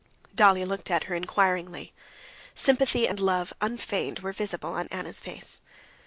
[0.33, 1.93] Dolly looked at her inquiringly.
[2.55, 5.61] Sympathy and love unfeigned were visible on Anna's face.